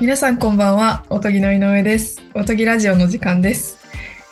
[0.00, 2.22] 皆さんこんばんは、おとぎの井上です。
[2.32, 3.76] おとぎラジオの時間です。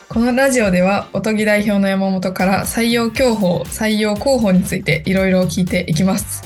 [0.09, 6.41] このラジオでは、おとぎ代表の山本から採用競歩、採用広報についていろいろ聞いていきます。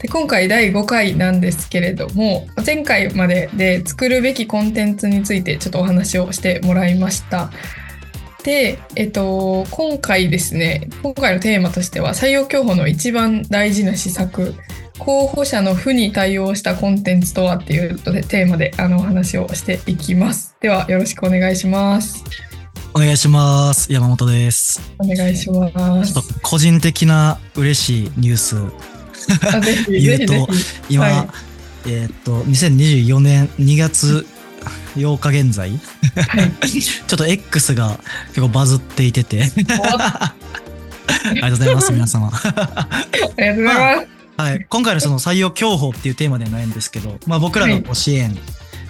[0.00, 7.52] で今回第5回なんですけれども、前回までで作るべきコンテンツについてちょっとお話をしてもらいました。
[8.42, 14.56] で、えっと、今回ですね、今回のテーマとしては、採用競歩の一番大事な施策、
[14.98, 20.56] 候補者の負に対応したコンテンツとはっていうテーマであのお話をしていきます。
[20.60, 22.24] ではよろしくお願いします。
[22.94, 23.92] お願いします。
[23.92, 24.80] 山本です。
[24.98, 26.26] お願いしますちょっ。
[26.26, 28.56] と個人的な嬉しいニュース。
[29.90, 30.48] 言うと。
[30.88, 31.28] 今、はい
[31.86, 34.26] えーっと、2024年2月
[34.96, 35.76] 8日現在、は
[36.42, 36.50] い。
[36.68, 40.34] ちょっと X が結構バズっていてて、 あ
[41.32, 42.30] りがとうございます、皆様。
[42.32, 44.17] ありがとうございます。
[44.38, 44.66] はい。
[44.70, 48.38] 今回のその採用広報っていうテーマではないんですけど、まあ僕らのご支援、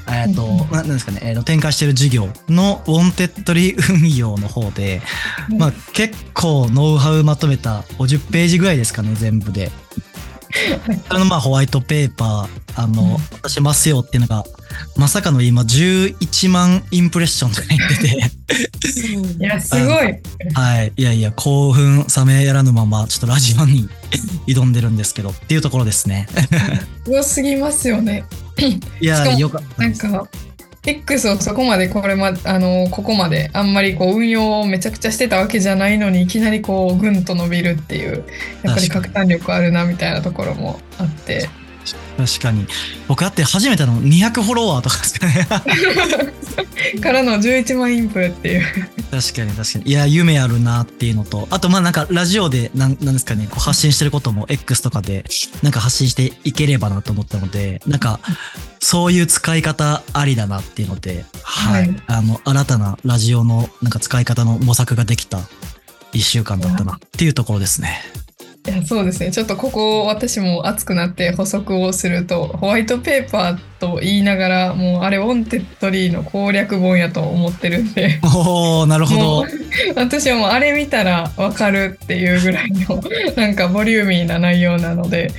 [0.06, 5.00] えーっと、うんななんですかね、えーと展開している事業のウォンテッドリー運用の方で、
[5.50, 5.58] うん。
[5.58, 9.70] まあ結構ノウハウまとめた50ページぐらいですかね、全部で。
[11.08, 13.18] それのまあホワイトペーパー、あの、うん。
[13.40, 14.44] 渡しますよっていうのが、
[14.96, 20.20] まさかの今11万インプレッションとか言ってて、いや、すごい。
[20.54, 20.92] はい。
[20.96, 23.88] いやいや、興奮冷めやらぬまま、ちょっとラジオに
[24.46, 26.26] 挑んでるんですけど、っていうところですね。
[27.04, 28.24] すごすぎますよね。
[29.00, 29.82] いやよかった。
[29.82, 30.28] なんか、
[30.86, 38.24] X をそこまでこれまあのここまであんまりこう運用をめちゃくちゃしてたわけじゃないのにいきなりこうぐんと伸びるっていう
[38.62, 41.48] やっぱり確拡散力あるなみたいなところもあって
[42.16, 42.66] 確かに。
[43.06, 45.48] 僕だって初めての200フォロワーとかですかね。
[47.00, 48.64] からの11万インプっていう
[49.10, 49.90] 確かに確かに。
[49.90, 55.24] いや、夢あるなっていうのと、あとまあなんかラジオでなんなんですかね、こう発信してることも X とかで
[55.62, 58.20] なんか発信していければなと思ったので、なんか
[58.80, 61.82] そういう使い方ありだなっていうので、はい。
[61.82, 65.40] はいあの、新たなラジオのなんか使い方の模索ができた
[66.12, 68.00] 一週間だったなっていうところですね。
[68.68, 79.46] いやそうですねちょっとここ私も熱くなって補足をするとホワイトペーパーと言いながらもうあれウォンテッドリーの攻略本やと思ってるんでおー、なるほもどう。
[79.96, 83.00] 私はもうあれ見たらわかるっていうぐらいの
[83.36, 85.32] なんかボリューミーな内容なので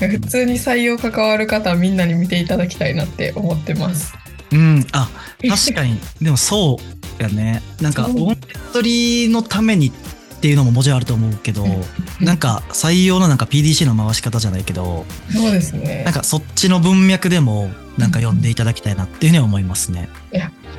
[0.00, 4.14] うん普通に採用関わる方はみんなに見ていただきたいなって思ってます。
[4.52, 5.08] うん、あ、
[5.48, 5.98] 確かに。
[6.22, 6.78] でもそ
[7.18, 7.62] うやね。
[7.80, 9.90] なんか、そうォンテッドリーのために
[10.36, 11.82] っていうのももちろんあると思うけど、うん
[12.20, 20.08] なんか採用のなんか PDC の回し方じゃないけど、そうですねなんかそっちの文脈でもなんか読んでいただきたいなっていうふうに思いますね。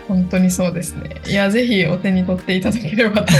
[0.07, 1.21] 本当にそうですね。
[1.27, 3.33] いやぜひお手に取っていただければと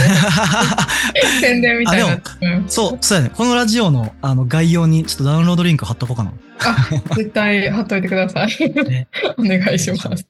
[1.40, 2.20] 宣伝みたいな。
[2.42, 3.30] うんそう、そうやね。
[3.34, 6.32] このラジオのあの概要にちょっとダウンロードリンク貼っとこうかな。
[6.60, 8.48] あ絶対貼っといてください。
[8.88, 9.08] ね
[9.38, 10.26] お願いします。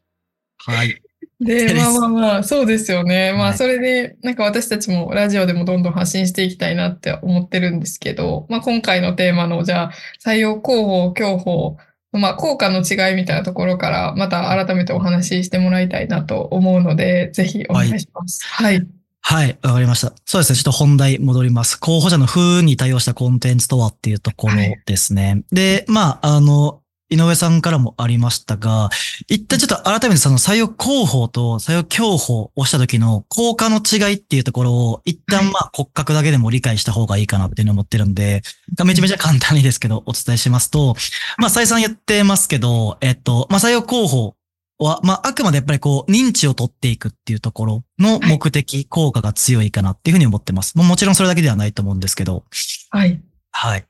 [0.59, 1.01] はい。
[1.41, 3.33] で、まあまあまあ、そうですよね。
[3.33, 9.93] まあ、はいそれで、なんか私たちもラジオでもどんどん発信していきたいなって思ってるんですけど、まあ今回のテーマの、じゃあ、
[10.25, 11.77] 採用広報、競歩、
[12.13, 18.45] まあ効果の違いみたいなところから、また改めてお話ししてもらいたいなと思うので、ぜひお願いします。
[18.45, 18.87] はい。
[19.21, 20.15] はい、わかりました。
[20.25, 20.57] そうですね。
[20.57, 21.77] ちょっと本題戻ります。
[21.77, 24.55] 候補者の風に対応したコンテンツとはっていうところ
[24.87, 25.43] ですね。
[25.53, 26.78] で、まあ、あの、
[27.11, 28.91] 井上さんからもありましたが、
[29.29, 38.43] 一旦ちょっと改めてその採用広報と採用競歩をした時の効果の違いっていうところを一旦まあ骨格だけでも理解した方がいいかなっていうのを思ってるんで、
[38.85, 40.95] めちゃめちゃ簡単にですけどお伝えしますと、
[41.39, 44.35] まあ再三言ってますけど、えっと、まあ採用広報
[44.79, 50.79] は、まあ、あくまでやっぱりこう、認知を取っていくっていうところの目的、効果が強いかなっていうふうに思ってます。
[50.79, 52.45] もちろんそれだけではないと思うんですけど、
[52.91, 53.21] はい。
[53.51, 53.85] はい。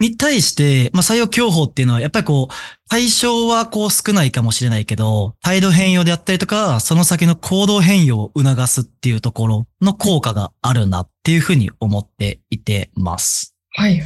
[0.00, 2.54] に対して、まあ、採用競法っていうのは、やっぱりこう、
[2.88, 13.54] 対象はこう少ないかもしれないけど、態度変容であったりとか、その先の行動変容を促すっていうところの効果があるなっていうふうに思っていてます。
[13.70, 14.02] はい。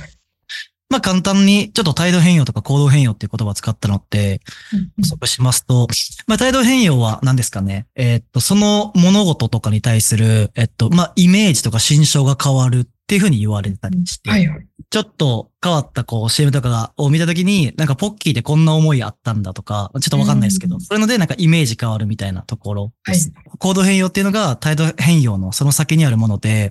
[0.90, 4.40] まあ簡単にちょっと態度変容とか行動変容っていう言葉を使ったのって、
[4.96, 5.87] 補足しますと、
[6.26, 7.87] まあ態度変容は何ですかね？
[7.94, 14.46] えーっと、その物事とかに対する、えっと、まあイメージとか心象が変わるっていうふうに言われたりして、はい。
[14.46, 14.66] はい。
[14.90, 23.32] ちょっと変わったこう CM とかがを見たときに、なんかポッキーでこんな思いあったんだとか、ちょっとわかんないですけど、うんそういうのでなんかイメージ変わるみたいなところです。
[23.34, 26.70] は行動変容っていうのが態度変容のその先にあるもので、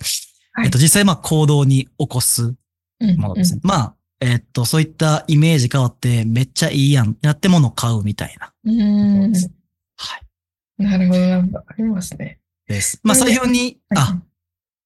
[0.51, 2.53] はいえっと実際まあ行動に起こす
[2.99, 3.61] うんものですね。
[3.63, 8.53] まあ、えっと、そういったイメージ変わってめっちゃいいやんってなってものを買うみたいな。
[8.63, 8.79] うん。
[9.25, 10.83] うんはい。
[10.83, 12.39] なるほど、なんかありますね。
[12.67, 12.99] です。
[13.03, 14.19] まあ、それで採用に、あ、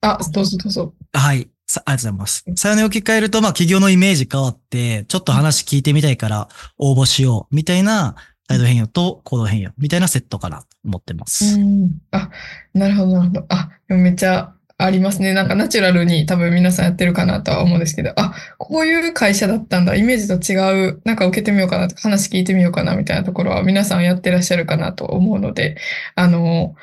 [0.01, 0.93] あ、どうぞどうぞ。
[1.13, 1.49] はい。
[1.67, 2.43] さありがとうございます。
[2.49, 8.15] 採用に置き換えると、まあ、企業のイメージ変わって、ちょっと話聞いてみたいから応募しよう、みたいな
[8.47, 11.57] 態度変容と行動変容みたいなセットかなと思ってまうす。
[11.57, 12.01] ん。
[12.11, 12.29] あ、
[12.73, 13.45] なるほど、なるほど。
[13.49, 15.33] あ、めっちゃありますね。
[15.33, 19.95] なんかナチュラルに多分皆さんやってるかなとは思うんですけど、あ、こういう会社だったんだ。
[19.95, 25.77] イメージと違う、なんか受けてみようかなとか、話聞いてみようかなみたいなところは皆さんやってらっしゃるかなと思うので、
[26.15, 26.75] あの、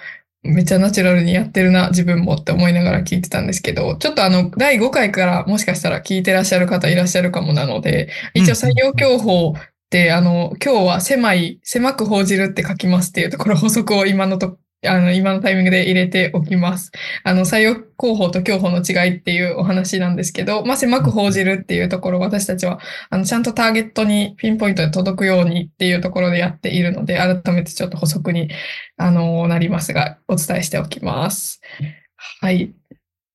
[0.42, 16.92] めっちゃナチュラルにやってるな、自分もって思いながら聞いてたんですけど、ちょっとあの、第5回からもしかしたら聞いてらっしゃる方いらっしゃるかもなので、一応採用競歩って、あの、今日は狭い、狭く報じるって書きますっていうところ、補足を今のと、あの、今のタイミングで入れておきます。
[17.24, 22.78] あの、採用広報と競歩の違いっていうお話なんですけど、まあ、狭く報じるっていうところ、私たちは、
[23.10, 28.50] あの、ちゃんとターゲットにピンポイントで届くようにっていうところでやっているので、改めてちょっと補足に、
[28.96, 31.60] あの、なりますが、お伝えしておきます。
[32.40, 32.72] はい。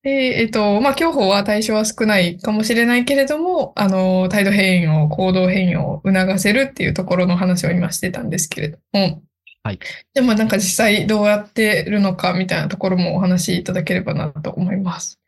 [0.03, 9.21] で、えっと、まあ、競歩は対象は少ないかもしれないけれども、あの、態度変容、行動変容を促せるっていうところの話を今してたんですけれども、
[9.63, 9.79] はい。
[10.13, 15.19] でもなんか実際どうやってるのかみたいなところもお話しいただければなと思います。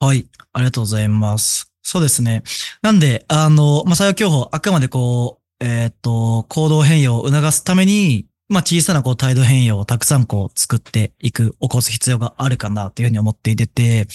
[0.00, 0.26] はい。
[0.52, 1.72] ありがとうございます。
[1.82, 2.42] そうですね。
[2.82, 14.06] なんで、あの、まあ、採用競歩、あくまでこう、えーっと、行動変容を促すために、まあ、小さなこう態度変容をたくさんこう作っていく、起こす必要があるかなというふうに思っていてて、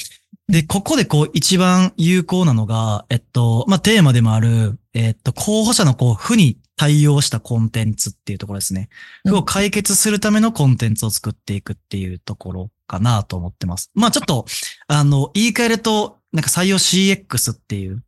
[0.47, 8.89] で、ここでこう一番有効なのが、えっと、まあ、テーマでもある、えっと、候補者のこう、負に対応したコンテンツっていうところですね。
[9.25, 13.89] 負を解決するためのコンテンツを作っていくっていうところかなと思ってます。
[13.93, 14.45] まあ、ちょっと、
[14.87, 18.03] あの、言い換えると、なんか採用 CX っていう、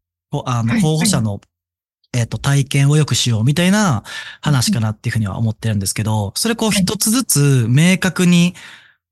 [0.45, 1.39] あの、はい候補者の、
[2.11, 4.03] えっと、体験を良くしようみたいな
[4.41, 6.81] 話かなっていうふうには思ってるんですけど、それこうはい。
[6.81, 8.55] 一つずつ明確に、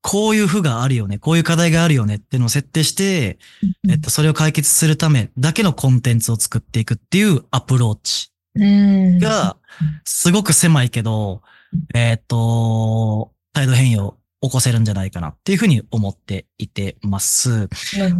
[0.02, 3.38] こういう負があるよね、こういう課題があるよねっていうのを設定して、
[3.88, 8.28] えっと、それを解決するためだけのコンテンツを作っていくっていうアプローチ。
[8.28, 9.56] うん、が、
[10.04, 11.42] すごく狭いけど、
[11.94, 17.68] えっと、態度変容起こせるんじゃないかなっていうふうに思っていてます。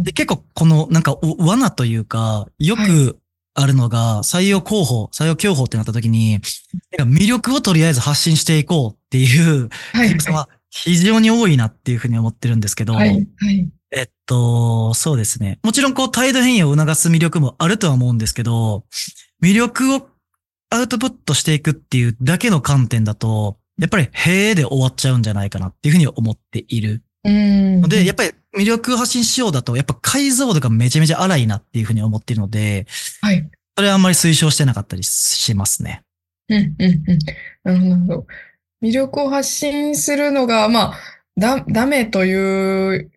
[0.03, 3.19] で、結構このなんかお罠というか、よはく
[3.53, 6.39] あるのが、採用候補、採用競歩ってなった時に、
[6.97, 9.69] 魅力をとりあえず発信していこうっていう、
[10.33, 13.69] は非常に多いなっていうふうに思ってるんですけど、はい、はい。
[13.91, 15.59] えっと、そうですね。
[15.63, 18.83] もちろんこう態度変容を促す魅力もあるとは思うんですけど、
[19.41, 20.09] 魅力を
[20.75, 27.81] アウトプットしていくっていうだけの観点だと、やっぱりへーで終わっちゃうんじゃないかなっていうふうに思っているうん。
[27.81, 32.85] ので、やっぱり魅力を発信しようだと、やっぱ解像度がめちゃめちゃ荒いなっていうふうに思っているので、
[33.21, 33.49] はい。
[33.75, 36.03] それはあんまり推奨してなかったりしますね。
[36.49, 37.03] うん、うん、
[37.65, 37.79] うん。
[37.81, 38.27] なるほど。
[38.81, 40.97] 魅力を発信するのが、まあ、
[41.37, 43.11] だ、ダメという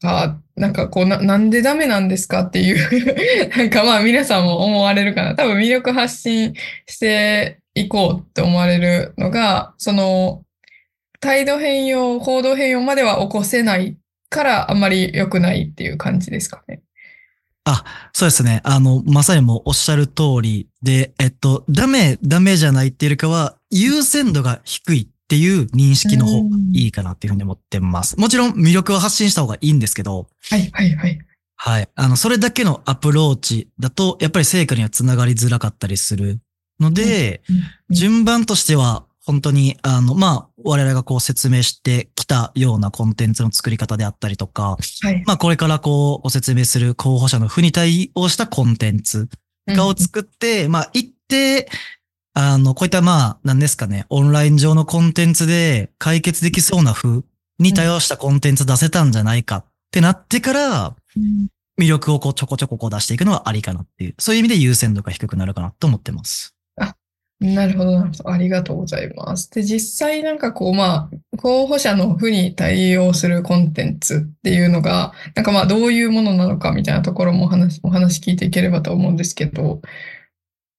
[0.00, 5.34] か、なんかこう、な、なんでダメなんですかっていう、 なんかまあ皆さんも思われるかな。
[5.34, 6.54] 多分魅力発信
[6.86, 10.42] していこうって思われるのが、その、
[11.20, 13.96] 態度変容、行動変容までは起こせない
[14.30, 16.82] からあんまり良くないっていう感じですかね。
[17.64, 18.62] あそうですね。
[18.64, 28.18] あの、まさにもおっしゃる通りで、えっと、ダメ、ダメじゃないっていうよりかは、優先度が低いっていう認識の方がいいかなっていうふうに思ってます。
[28.18, 31.18] もちろん魅力を発信した方がいいんですけど、はい、はい、はい。
[31.56, 31.88] はい。
[31.96, 36.40] あの、それだけのアプローチだと、やっぱり成果にはつながりづらかったりする
[36.80, 45.22] ので、うん順番としては、本当に、あの、まあ、我々がこう説明してきたようなコンテンツの作り方であったりとか、はい。
[45.26, 49.28] まあ、これからこう、ご説明する候補者の負に対応したコンテンツ
[49.74, 51.68] 化を作って、まあ、一定、
[52.40, 57.24] あの、こういったまあ、何ですかね、オンライン上のコンテンツで解決できそうな負
[57.58, 60.94] に対応したコンテンツ出せたんじゃないかってなってから、
[61.80, 66.54] 魅力をこうちょこちょここう出していくのはありかなっていう、そういう意味で優先度が低くなるかなと思ってます。
[66.80, 66.94] あ
[67.40, 68.30] なるほど、なるほど。
[68.30, 69.50] ありがとうございます。
[69.50, 79.82] で、実際なんかこう、まあ、候補者の負に対応するコンテンツっていうのが、なんかまあ、どういうものなのかみたいなところもお話、お話聞いていければと思うんですけど、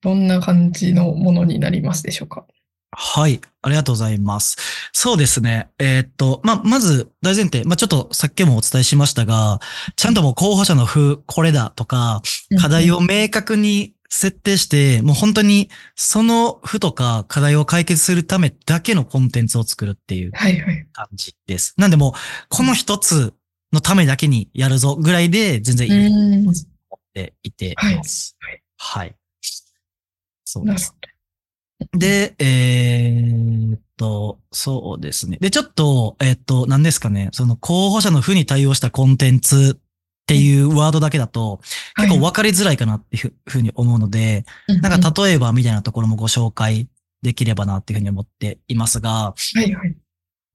[0.01, 2.45] どんな感じのものになりますでしょうか？
[2.91, 3.39] はい。
[3.61, 4.57] ありがとうございます。
[4.93, 5.69] そうですね。
[5.77, 9.59] えーっと、まあ、まず大前提、まあ、ちょっとさっきもお伝えしましたが、
[9.95, 12.21] ちゃんともう候補者の負、これだとか、
[12.59, 20.87] 課題を明確に設定して、もう本当にその負とか課題を解決するためだけのコンテンツを作るっていうはいはい。
[20.91, 21.75] 感じです。
[21.77, 22.13] なんでもう、
[22.49, 23.33] この一つ
[23.71, 26.39] のためだけにやるぞぐらいで全然いいとうん。
[26.41, 26.55] 思っ
[27.13, 28.35] ていてます。
[28.39, 29.15] はいはい。
[30.51, 30.95] そうです。
[31.93, 35.37] で、えーっと、そうですね。
[35.39, 39.81] で、ちょっと、えーっと、何ですかね、その候補者の負に対応したコンテンツっ
[40.25, 41.61] ていうワードだけだと、
[41.95, 44.43] 結構分かりづらいかなっていうふうに思うので、
[44.81, 46.89] なんか例えばみたいなところもご紹介
[47.21, 49.95] できればなっていうふうに思っていますが、はいはい。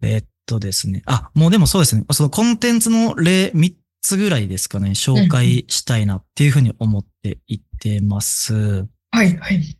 [0.02, 1.02] えっとですね。
[1.06, 2.04] あ、もうでもそうですね。
[2.10, 8.86] そのコンテンツの例3つぐらいですかね、紹介したいなっていうふうに思っていってます。
[9.10, 9.78] はいはい。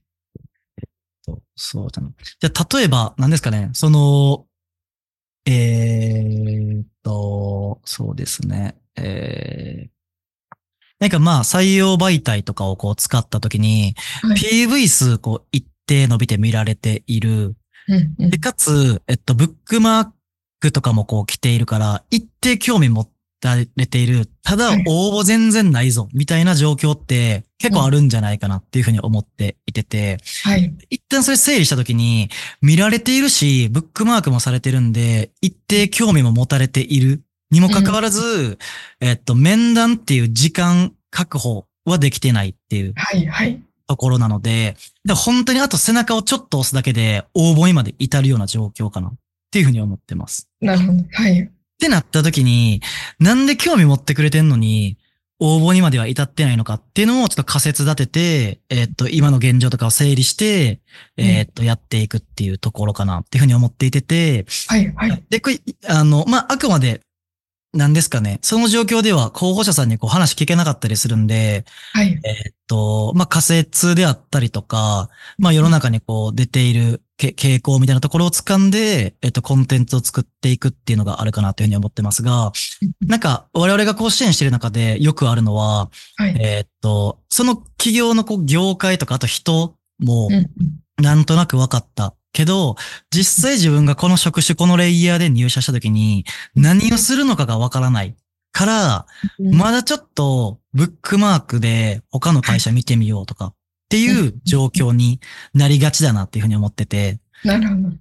[1.25, 2.11] とそうだな。
[2.41, 4.47] じゃあ、例えば、何ですかね、その、
[5.47, 8.77] えーっと、そうですね。
[8.97, 9.89] えー、
[11.01, 17.57] なんかまあ、採用媒体とかをこう使ったときに、はい PV 数こう一定伸びて見られている。
[18.19, 20.09] で、かつ、えっと、ブックマー
[20.61, 23.11] クとかもこう来ているから、一定興味持
[23.45, 24.27] たれている。
[24.43, 30.75] ただはい、応募全然ないぞ、みたいな状況って結構あるんじゃないかなっていうふうに思っていてて、はい。
[30.89, 32.31] 一旦それ整理したときに、
[32.63, 38.59] 見られているし、ブックマークもされてるんで、一定興味も持たれているにもかかわらず、
[39.01, 43.61] えっと、面談っていう時間確保はできてないっていうはいはい。
[43.87, 49.13] ところなので、で本当にあと背中をちょっと押すだけで応募にまで至るような状況かなっ
[49.51, 50.49] ていうふうに思ってます。
[50.61, 51.05] なるほど。
[51.13, 51.51] はい。
[51.85, 52.81] ってなった時に、
[53.19, 54.97] なんで興味持ってくれてんのに、
[55.39, 60.81] 応募にまでは至ってないのかっていうのをちょっと仮説立てて、えっと、今の現状とかを整理して、
[61.19, 65.25] えっと、やっていくっていうところかなっていうふうに思っていてて、はいはい。
[65.29, 65.43] で、
[65.89, 67.03] あの、まあ、あくまで、
[67.75, 68.39] なんですかね。
[68.41, 72.21] その状況では候補者さんにこう話聞けなかったりするんで、はい。
[72.23, 82.53] えっと、まあ、仮説であったりとか、まあ、世の中にこう出ているけ傾向みたいなところを掴んで、えっと、コンテンツを作っていくっていうのがあるかなというふうに思ってますが、
[83.07, 86.37] なんか、我々がこう支援している中でよくあるのは、はい。
[86.41, 90.29] えっと、その企業のこう業界とか、あと人も
[91.01, 92.15] なんとなく分かった。
[92.33, 92.75] けど、
[93.13, 96.25] 実際自分がこの職種、このレイヤーで入社した時に、
[96.57, 98.17] 何をするのかが分からない。
[98.55, 99.07] から、
[99.39, 103.53] うんまだちょっとブックマークで他の会社見てみようとか
[103.95, 105.21] っていう状況に
[105.55, 107.97] なりがちだなっていうふうに思ってて、 なるほど。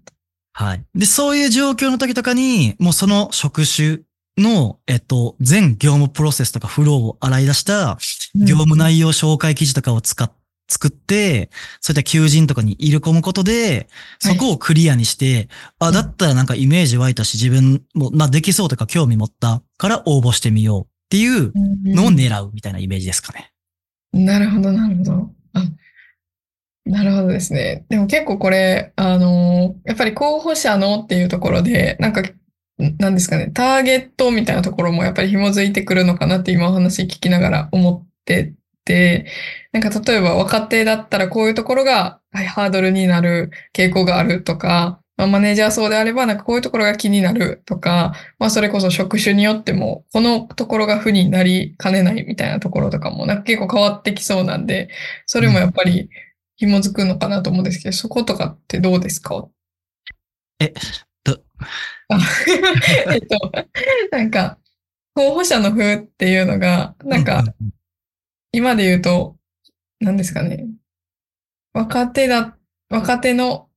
[0.54, 0.84] はい。
[0.96, 4.00] で、そういう状況の時とかに、もうその職種
[4.38, 7.98] の、えっと、全業務プロセスとかフローを洗い出した
[8.36, 10.32] 業務内容紹介記事とかを使っ
[10.70, 11.50] 作って、
[11.82, 21.52] そういった求人とかに入れ込むことで、そこをクリアにして、あ、だったらなんかイメージ湧いたし、自分も、まあできそうとか興味持ったから応募してみようっていう
[21.84, 23.52] のを狙うみたいなイメージですかね。
[24.14, 25.32] なるほど、なるほど。
[25.54, 25.64] あ、
[26.86, 27.86] なるほどですね。
[27.90, 32.24] でも結構これ、あの、やっぱり候補者のっていうところで、なんか、
[32.78, 39.28] なんですかね、ターゲットみたいなところもやっぱり紐づいてくるのかなって今お話聞きながら思ってて、
[39.72, 54.90] なんか例えば若手だったらこういうところが、はい、ハードルになる傾向があるとか、まあ、マネージャー層であれば、なんかこういうところが気になるとか、まあそれこそ職種によっても、このところが負になりかねないみたいなところとかも、なんか結構変わってきそうなんで、
[55.28, 56.10] それもやっぱり
[56.66, 59.48] 紐づくのかなと思うんですけど、そことかってどうですか？
[60.60, 60.74] え、
[61.26, 61.44] ど、
[62.08, 62.20] あ
[63.14, 63.52] えっと、
[64.12, 64.58] なんか、
[65.14, 67.44] 候補者の風っていうのが、なんか、
[68.54, 69.36] 今で言うと、
[70.00, 70.68] 何ですかね。
[71.74, 72.58] 若手だ、
[72.90, 73.70] 若手の、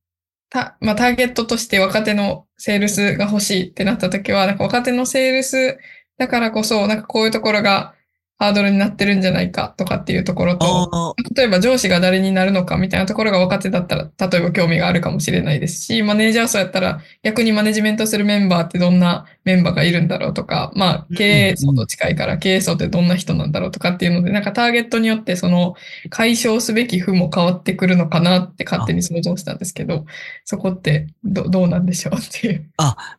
[0.49, 5.77] た、まあ、ターゲットとして若手のセールスが欲しいってなった時は、なんか若手のセールス
[6.17, 7.95] だからこそ、なんかこういうところが
[8.39, 25.73] ハードルになってるんじゃないかとかっていうところと、例えば上司が誰になるのかみたいなところが若手だったら、例えば興味があるかもしれないですし、マネージャー層やったら逆にマネジメントするメンバーってどんなメンバーがいるんだろうとか、まあ経営層と近いから経営層ってどんな人なんだろうとかっていうので、なんかターゲットによってその
[26.09, 30.05] 解消すべき負も変わってくるのかなって勝手に想像したんですけど、
[30.45, 32.69] そこってどどうなんでしょうっていう。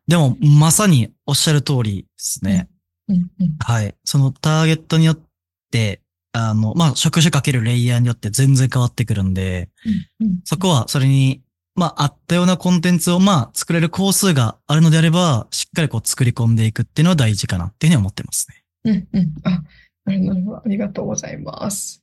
[0.07, 2.69] でも、まさにおっしゃる通りですね。
[3.09, 3.95] うんうんはい。
[4.05, 5.19] そのターゲットによっ
[5.71, 6.01] て、
[6.33, 9.71] あの、まあ、職種かけるレイヤーによって全然変わってくるんで、
[10.21, 11.43] うんそこはそれに、
[11.75, 18.65] まあ、あったようなコンテンツを、まあ、作れる工数があるのであれば、しっかりこう作り込んでいくっていうのは大事かなっていうふうに思ってますね。
[18.85, 19.35] うんうん。
[19.45, 19.63] あ、
[20.05, 20.57] なるほど。
[20.59, 22.03] ありがとうございます。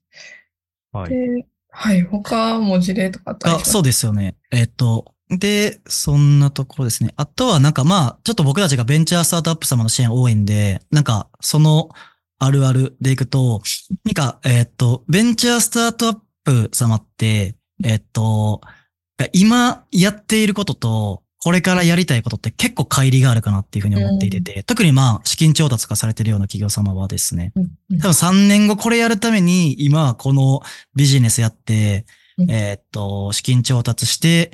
[0.91, 2.03] はで、はい。
[2.03, 4.35] 他も事例とかあったりしあ、ますそうですよね。
[4.51, 7.13] えっと、で、そんなところですね。
[7.15, 11.89] あとはなんかまあ、ちょっと僕たちがベンチャースタートアップ様の支援多いんで、なんか、その
[12.37, 13.61] あるあるでいくと、
[14.03, 18.61] なんか、えっと、ベンチャースタートアップ様って、えっと、
[19.33, 27.71] 今やっていることと、これからやりたいことって結構乖離があるかなっていうふうに思っていてて、特にまあ、資金調達がされてるような企業様はですね、うん。
[27.91, 27.99] うん。
[27.99, 30.61] 多分3年後これやるために、今はこの
[30.95, 32.05] ビジネスやって、
[32.37, 32.51] うん。
[32.51, 34.51] えーっと、資金調達して、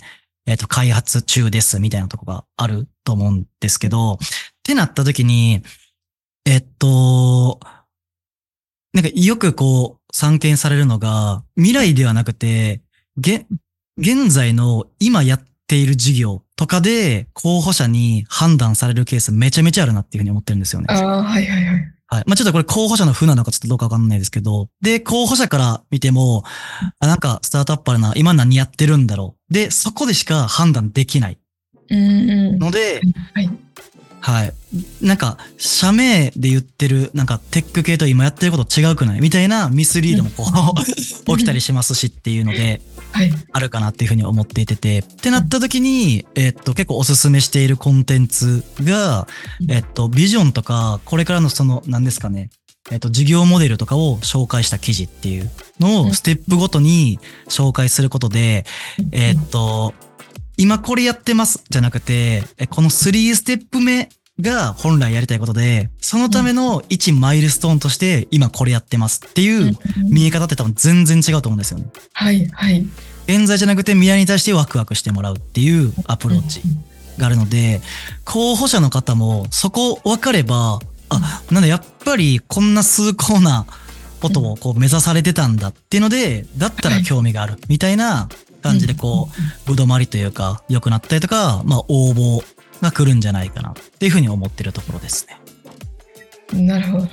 [0.51, 4.17] えーっと、開発中ですみたいなとこがあると思うんですけど、っ
[4.63, 5.61] てなった時に、
[6.45, 7.59] えっと、
[8.93, 12.81] なんかよくこう、散見されるのが、未来ではなくて、
[13.15, 13.45] げ、
[13.97, 20.87] 現在の今やっている事業とかで候補者に判断されるケースめちゃめちゃあるなっていうふうに思ってるんですよね。
[20.89, 21.93] ああ、はいはいはい。
[22.07, 22.23] はい。
[22.27, 26.43] まあ、ちょっとこれ候補者の負なのかちょっとどうかわかんないですけど、で、候補者から見ても、
[26.99, 29.40] あ、なんかスタートアップあるな、今何やってるんだろう。
[29.51, 31.37] で、そこでしか判断できない。
[31.89, 33.01] ので、
[33.33, 33.49] はい。
[34.21, 34.53] はい。
[35.01, 39.19] なんか、社名で言ってる、なんかテック系と今やってること違うくない？
[39.19, 42.81] みたいなミスリードもこう、 起きたりしますしっていうので、
[43.11, 43.33] はい。
[43.51, 49.27] あるかなっていうふうに思っていてて、ってなった時に、えっと、結構おすすめしているコンテンツが、
[49.67, 52.51] えっと、ビジョンとか、これからのその、何ですかね、
[52.91, 58.65] えっと、事業モデルとかを紹介した記事っていうのうんをステップごとに紹介することで、
[59.11, 59.93] えっと、
[60.57, 69.77] 今これやってますじゃなくて、えこの3ステップ目が本来やりたいことで、そのための1マイルストーンとして今これやってますっていう
[70.09, 71.85] 見え方って多分全然違うと思うんですよね。
[72.13, 72.85] はいはい。
[73.27, 76.61] 現在じゃなくて未来に対してワクワクしてもらうっていうアプローチ
[77.17, 77.81] があるので、
[78.25, 80.79] 候補者の方もそこ分かれば、
[81.11, 83.65] あ、なんだやっぱりこんな崇高な
[84.21, 88.29] ことをこう目指されてたんだっていうので、だったら興味があるみたいな
[88.61, 89.29] 感じでこ
[89.65, 92.43] う、ぶどまりというか良くなったりとか、まあ応募
[92.81, 95.37] が来るんじゃないかなっていうふうに思ってるところですね。
[96.53, 96.65] うん。
[96.65, 97.07] なるほど。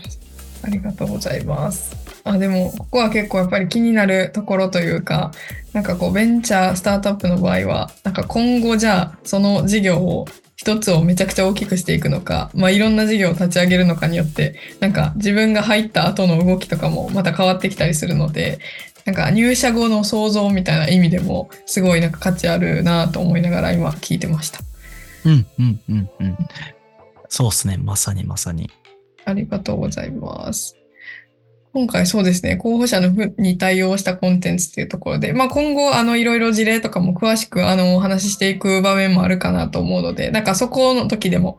[0.63, 1.97] ありがとうございます。
[2.25, 5.33] あ、でも、ここは結構やっぱり気になるところというか、
[5.73, 10.27] なんかこう、ベンチャー、スタートアップの場合は、なんか今後じゃあ、その事業を
[10.59, 18.59] 一つをめちゃくちゃ大きくしていくのか、まあいろんな事業を立ち上げるのかによって、なんか自分が入った後の動きとかもまた変わってきたりするので、
[19.05, 24.59] なんか入社後の想像みたいな意味でも、すごいなんか価値あるなと思いながら今聞いてました。
[25.25, 26.39] うん、うん、うん、うん。
[27.29, 27.77] そうですね。
[27.77, 28.69] まさにまさに。
[29.27, 30.78] ありがとうございます。
[31.73, 41.59] 今回そうですね、候補者の負に対応したコンテンツっていうところで、まあ今後、あの、いろいろ事例とかも詳しく、あの、お話ししていく場面もあるかなと思うので、なんかそこの時でも、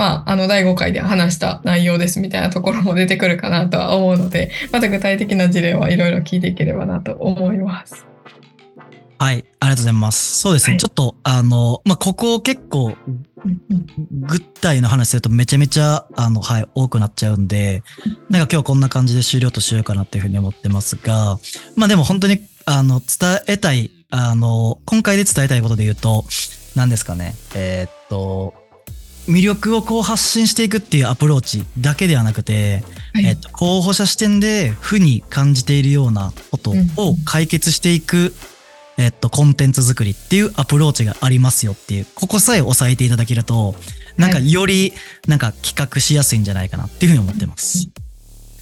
[0.00, 8.06] まあ、あの、第5回で話した内容ですみたいなところも出てくるかなとは思うので、また具体的な事例はいろいろ聞いていければなと思います。
[9.18, 9.44] はい。
[9.60, 10.38] ありがとうございます。
[10.38, 10.72] そうですね。
[10.72, 12.94] はいちょっと、あの、まあ、ここ結構、
[13.44, 17.82] うんうんグッタイの話するとめちゃめちゃ、あの、はい、多くなっちゃうんで、
[18.28, 21.38] なんか今日こんな感じで終了としようかなっていうふうに思ってますが、
[21.76, 26.24] まあでも本当に、あの、伝えたい、あの、今回で伝えたいことで言うと、
[26.76, 28.54] 何ですかね、えーっと、
[29.26, 32.82] 魅力をこう発信していくっていうアプローチだけではなくて、
[33.14, 33.26] はい。
[33.26, 38.34] えっと、候補者視点で負に感じているようなことを解決していく、
[39.00, 43.74] えっと、コンテンツ作りっていうアプローチがありますよっていう、ここさえ押さえていただけると、
[44.18, 44.92] なんかより、
[45.26, 47.88] なんか企画しやすいんじゃないかなっていうふうに思ってます。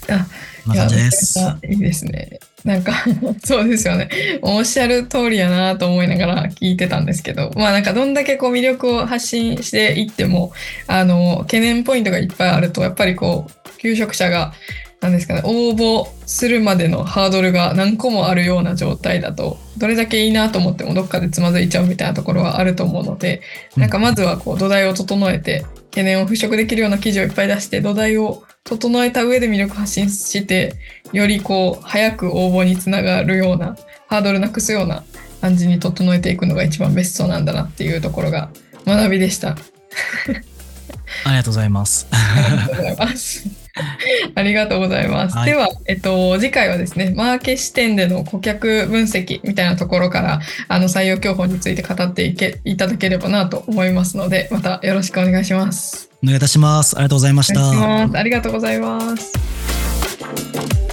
[0.09, 0.27] あ
[0.65, 1.39] こんな感じです。
[1.69, 2.39] いいですね。
[2.65, 2.93] なんか
[3.45, 4.09] そうですよね。
[4.43, 10.53] おっしゃる通りやなと思いながら聞いてたんですけど、まあなんかどんだけこう魅力を発信していっても、
[10.87, 14.53] あの、懸念ポイントがいっぱいあると、やっぱりこう、求職者が、
[15.01, 23.41] なんですかね、応募するまでのハードルが何個もあるような状態だと、どれだけいいなと思ってもどっかでつまずいちゃうみたいなところはあると思うので、
[23.79, 30.75] なんかまずはこう土台を整えて、懸念を払拭できるような記事をいっぱい出して、土台を整えた上で魅力発信して、
[31.15, 35.05] よりこう、早く応募につながるような、ハードルなくすような
[35.41, 38.51] 感じに整えていくのが一番ベストなんだなっていうところが
[38.85, 39.57] 学びでした。
[41.25, 42.07] ありがとうございます。
[42.13, 43.68] ありがとうございます。
[44.35, 45.37] ありがとうございます。
[45.37, 56.11] はいでは、えっと、次回はですね、マーケ視点での顧客分析みたいなところから、あの、採用競歩について語っていけ、いただければなと思いますので、またよろしくお願いします。
[56.23, 56.97] お願いいたします。
[56.97, 57.61] ありがとうございました。
[57.61, 58.19] ます。
[58.19, 60.88] ありがとうございます。